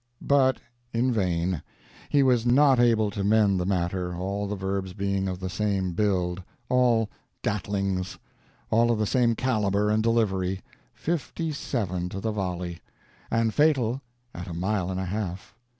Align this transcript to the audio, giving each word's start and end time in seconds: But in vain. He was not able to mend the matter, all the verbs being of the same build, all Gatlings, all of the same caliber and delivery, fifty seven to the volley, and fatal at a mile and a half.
But 0.27 0.57
in 0.93 1.11
vain. 1.11 1.61
He 2.09 2.23
was 2.23 2.43
not 2.43 2.79
able 2.79 3.11
to 3.11 3.23
mend 3.23 3.59
the 3.59 3.67
matter, 3.67 4.15
all 4.15 4.47
the 4.47 4.55
verbs 4.55 4.93
being 4.93 5.27
of 5.27 5.39
the 5.39 5.47
same 5.47 5.91
build, 5.93 6.41
all 6.69 7.07
Gatlings, 7.43 8.17
all 8.71 8.89
of 8.89 8.97
the 8.97 9.05
same 9.05 9.35
caliber 9.35 9.91
and 9.91 10.01
delivery, 10.01 10.61
fifty 10.91 11.51
seven 11.51 12.09
to 12.09 12.19
the 12.19 12.31
volley, 12.31 12.79
and 13.29 13.53
fatal 13.53 14.01
at 14.33 14.47
a 14.47 14.55
mile 14.55 14.89
and 14.89 14.99
a 14.99 15.05
half. 15.05 15.53